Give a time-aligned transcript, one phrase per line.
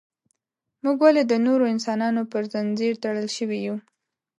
[0.83, 3.75] موږ ولې د نورو انسانانو پر زنځیر تړل شوي یو.